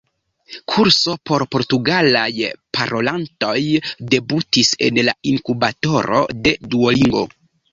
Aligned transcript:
-kurso 0.59 1.13
por 1.29 1.43
portugalaj 1.55 2.31
parolantoj 2.77 3.59
debutis 4.15 4.73
en 4.89 5.01
la 5.11 5.17
inkubatoro 5.33 6.25
de 6.49 6.57
Duolingo 6.73 7.25